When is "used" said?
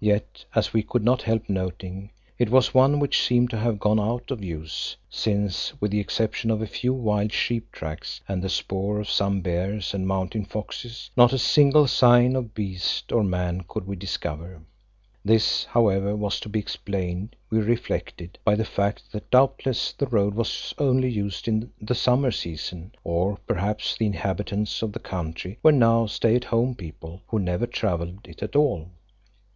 21.08-21.46